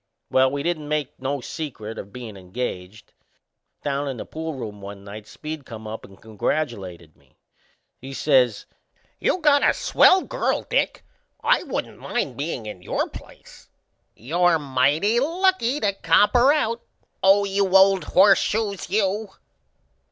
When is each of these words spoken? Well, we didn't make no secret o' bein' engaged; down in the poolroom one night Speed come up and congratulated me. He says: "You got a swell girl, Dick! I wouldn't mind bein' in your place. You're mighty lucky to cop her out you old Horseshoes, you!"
Well, 0.31 0.49
we 0.49 0.63
didn't 0.63 0.87
make 0.87 1.13
no 1.21 1.41
secret 1.41 1.99
o' 1.99 2.03
bein' 2.03 2.35
engaged; 2.35 3.13
down 3.83 4.07
in 4.07 4.17
the 4.17 4.25
poolroom 4.25 4.79
one 4.81 5.03
night 5.03 5.27
Speed 5.27 5.63
come 5.63 5.85
up 5.85 6.03
and 6.05 6.19
congratulated 6.19 7.15
me. 7.15 7.37
He 7.99 8.11
says: 8.11 8.65
"You 9.19 9.37
got 9.41 9.61
a 9.63 9.75
swell 9.75 10.23
girl, 10.23 10.63
Dick! 10.67 11.05
I 11.43 11.61
wouldn't 11.61 11.99
mind 11.99 12.35
bein' 12.35 12.65
in 12.65 12.81
your 12.81 13.07
place. 13.11 13.69
You're 14.15 14.57
mighty 14.57 15.19
lucky 15.19 15.79
to 15.79 15.93
cop 15.93 16.33
her 16.33 16.51
out 16.51 16.81
you 17.45 17.77
old 17.77 18.05
Horseshoes, 18.05 18.89
you!" 18.89 19.29